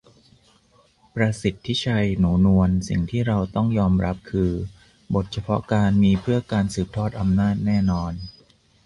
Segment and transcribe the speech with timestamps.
[1.15, 4.51] ประสิทธิชัย หนูนวล: สิ่งที่เราต้องยอมรับคือ
[5.13, 8.13] บทเฉพาะกาลมีเพื่อการสืบทอดอำนาจแน่นอน